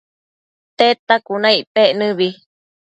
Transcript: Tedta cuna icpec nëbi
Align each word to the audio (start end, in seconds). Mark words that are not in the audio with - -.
Tedta 0.77 1.15
cuna 1.25 1.49
icpec 1.59 1.89
nëbi 1.99 2.27